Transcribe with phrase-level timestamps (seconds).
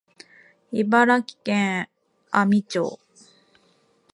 [0.73, 1.87] 茨城県
[2.31, 2.99] 阿見町